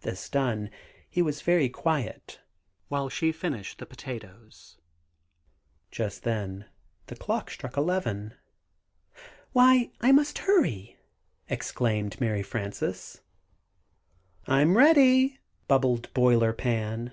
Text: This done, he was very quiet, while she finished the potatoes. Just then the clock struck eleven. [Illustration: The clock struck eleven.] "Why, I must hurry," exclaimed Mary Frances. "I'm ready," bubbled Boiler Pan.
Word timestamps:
This 0.00 0.30
done, 0.30 0.70
he 1.10 1.20
was 1.20 1.42
very 1.42 1.68
quiet, 1.68 2.40
while 2.88 3.10
she 3.10 3.32
finished 3.32 3.76
the 3.78 3.84
potatoes. 3.84 4.78
Just 5.90 6.22
then 6.22 6.64
the 7.08 7.14
clock 7.16 7.50
struck 7.50 7.76
eleven. 7.76 8.32
[Illustration: 8.32 8.40
The 8.48 9.52
clock 9.52 9.60
struck 9.60 9.60
eleven.] 9.74 9.92
"Why, 10.00 10.08
I 10.08 10.12
must 10.12 10.38
hurry," 10.38 10.96
exclaimed 11.50 12.18
Mary 12.18 12.42
Frances. 12.42 13.20
"I'm 14.46 14.74
ready," 14.78 15.38
bubbled 15.66 16.14
Boiler 16.14 16.54
Pan. 16.54 17.12